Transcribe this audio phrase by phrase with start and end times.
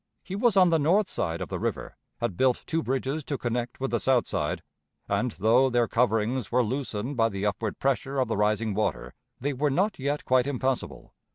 [0.23, 3.79] He was on the north side of the river, had built two bridges to connect
[3.79, 4.63] with the south side,
[5.07, 9.53] and, though their coverings were loosened by the upward pressure of the rising water, they
[9.53, 11.13] were not yet quite impassable.